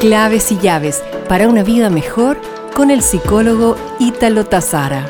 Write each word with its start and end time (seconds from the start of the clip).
Claves 0.00 0.50
y 0.50 0.56
llaves 0.56 1.04
para 1.28 1.46
una 1.46 1.62
vida 1.62 1.90
mejor 1.90 2.40
con 2.74 2.90
el 2.90 3.02
psicólogo 3.02 3.76
Ítalo 3.98 4.46
Tazara. 4.46 5.06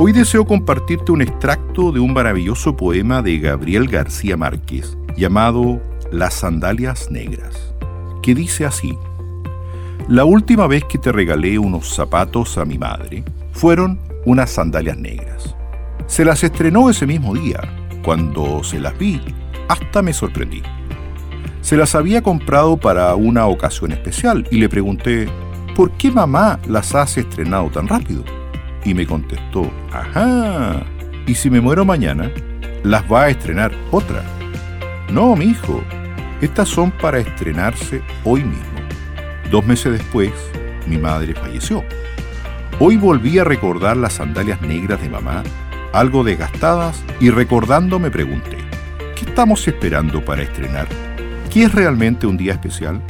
Hoy 0.00 0.10
deseo 0.10 0.44
compartirte 0.44 1.12
un 1.12 1.22
extracto 1.22 1.92
de 1.92 2.00
un 2.00 2.12
maravilloso 2.12 2.76
poema 2.76 3.22
de 3.22 3.38
Gabriel 3.38 3.86
García 3.86 4.36
Márquez 4.36 4.98
llamado 5.16 5.80
Las 6.10 6.34
sandalias 6.34 7.12
negras, 7.12 7.72
que 8.22 8.34
dice 8.34 8.66
así. 8.66 8.98
La 10.08 10.24
última 10.24 10.66
vez 10.66 10.82
que 10.82 10.98
te 10.98 11.12
regalé 11.12 11.60
unos 11.60 11.94
zapatos 11.94 12.58
a 12.58 12.64
mi 12.64 12.76
madre 12.76 13.22
fueron 13.52 14.00
unas 14.24 14.50
sandalias 14.50 14.98
negras. 14.98 15.54
Se 16.08 16.24
las 16.24 16.42
estrenó 16.42 16.90
ese 16.90 17.06
mismo 17.06 17.34
día. 17.34 17.60
Cuando 18.02 18.64
se 18.64 18.80
las 18.80 18.98
vi, 18.98 19.20
hasta 19.68 20.02
me 20.02 20.12
sorprendí. 20.12 20.60
Se 21.68 21.76
las 21.76 21.94
había 21.94 22.22
comprado 22.22 22.78
para 22.78 23.14
una 23.14 23.44
ocasión 23.44 23.92
especial 23.92 24.48
y 24.50 24.56
le 24.56 24.70
pregunté, 24.70 25.28
¿por 25.76 25.90
qué 25.98 26.10
mamá 26.10 26.58
las 26.66 26.94
has 26.94 27.18
estrenado 27.18 27.68
tan 27.68 27.86
rápido? 27.86 28.24
Y 28.86 28.94
me 28.94 29.06
contestó, 29.06 29.70
ajá, 29.92 30.82
¿y 31.26 31.34
si 31.34 31.50
me 31.50 31.60
muero 31.60 31.84
mañana? 31.84 32.30
Las 32.84 33.02
va 33.02 33.24
a 33.24 33.28
estrenar 33.28 33.70
otra. 33.90 34.22
No, 35.12 35.36
mi 35.36 35.44
hijo, 35.44 35.84
estas 36.40 36.70
son 36.70 36.90
para 36.90 37.18
estrenarse 37.18 38.00
hoy 38.24 38.44
mismo. 38.44 38.80
Dos 39.50 39.66
meses 39.66 39.92
después, 39.92 40.32
mi 40.86 40.96
madre 40.96 41.34
falleció. 41.34 41.84
Hoy 42.78 42.96
volví 42.96 43.38
a 43.38 43.44
recordar 43.44 43.98
las 43.98 44.14
sandalias 44.14 44.62
negras 44.62 45.02
de 45.02 45.10
mamá, 45.10 45.42
algo 45.92 46.24
desgastadas, 46.24 47.04
y 47.20 47.28
recordando 47.28 47.98
me 47.98 48.10
pregunté, 48.10 48.56
¿qué 49.14 49.26
estamos 49.26 49.68
esperando 49.68 50.24
para 50.24 50.44
estrenar 50.44 51.07
¿Qué 51.50 51.62
es 51.62 51.72
realmente 51.72 52.26
un 52.26 52.36
día 52.36 52.52
especial? 52.52 53.02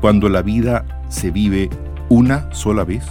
Cuando 0.00 0.28
la 0.28 0.42
vida 0.42 0.84
se 1.08 1.30
vive 1.30 1.70
una 2.08 2.52
sola 2.52 2.82
vez. 2.82 3.04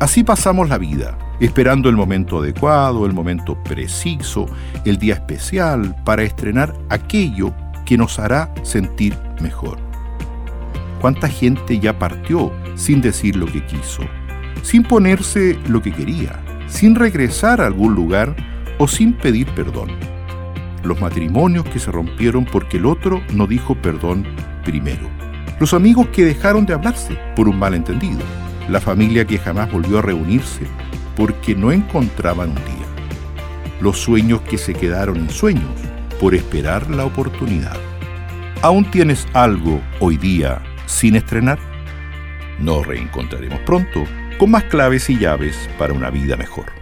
Así 0.00 0.22
pasamos 0.22 0.68
la 0.68 0.76
vida, 0.76 1.16
esperando 1.40 1.88
el 1.88 1.96
momento 1.96 2.40
adecuado, 2.40 3.06
el 3.06 3.14
momento 3.14 3.56
preciso, 3.64 4.46
el 4.84 4.98
día 4.98 5.14
especial 5.14 5.96
para 6.04 6.24
estrenar 6.24 6.74
aquello 6.90 7.54
que 7.86 7.96
nos 7.96 8.18
hará 8.18 8.52
sentir 8.64 9.16
mejor. 9.40 9.78
¿Cuánta 11.00 11.26
gente 11.26 11.78
ya 11.78 11.98
partió 11.98 12.52
sin 12.74 13.00
decir 13.00 13.36
lo 13.36 13.46
que 13.46 13.64
quiso, 13.64 14.02
sin 14.62 14.82
ponerse 14.82 15.58
lo 15.68 15.80
que 15.80 15.92
quería, 15.92 16.38
sin 16.68 16.94
regresar 16.94 17.62
a 17.62 17.66
algún 17.66 17.94
lugar 17.94 18.36
o 18.78 18.86
sin 18.86 19.14
pedir 19.14 19.46
perdón? 19.54 20.11
Los 20.82 21.00
matrimonios 21.00 21.64
que 21.64 21.78
se 21.78 21.90
rompieron 21.90 22.44
porque 22.44 22.76
el 22.76 22.86
otro 22.86 23.22
no 23.32 23.46
dijo 23.46 23.74
perdón 23.74 24.26
primero, 24.64 25.08
los 25.60 25.74
amigos 25.74 26.08
que 26.08 26.24
dejaron 26.24 26.66
de 26.66 26.74
hablarse 26.74 27.18
por 27.36 27.48
un 27.48 27.58
malentendido, 27.58 28.20
la 28.68 28.80
familia 28.80 29.26
que 29.26 29.38
jamás 29.38 29.70
volvió 29.70 29.98
a 29.98 30.02
reunirse 30.02 30.66
porque 31.16 31.54
no 31.54 31.72
encontraban 31.72 32.50
un 32.50 32.56
día, 32.56 32.86
los 33.80 33.98
sueños 33.98 34.40
que 34.42 34.58
se 34.58 34.74
quedaron 34.74 35.16
en 35.16 35.30
sueños 35.30 35.70
por 36.20 36.34
esperar 36.34 36.90
la 36.90 37.04
oportunidad. 37.04 37.76
¿Aún 38.62 38.90
tienes 38.90 39.26
algo 39.32 39.80
hoy 39.98 40.16
día 40.16 40.62
sin 40.86 41.16
estrenar? 41.16 41.58
Nos 42.60 42.86
reencontraremos 42.86 43.58
pronto 43.60 44.04
con 44.38 44.52
más 44.52 44.64
claves 44.64 45.10
y 45.10 45.18
llaves 45.18 45.68
para 45.78 45.92
una 45.92 46.10
vida 46.10 46.36
mejor. 46.36 46.81